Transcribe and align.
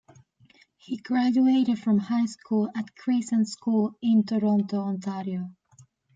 He 0.77 0.97
graduated 0.97 1.77
from 1.77 1.99
high 1.99 2.25
school 2.25 2.71
at 2.75 2.95
Crescent 2.95 3.47
School 3.47 3.93
in 4.01 4.23
Toronto, 4.23 4.77
Ontario. 4.79 5.51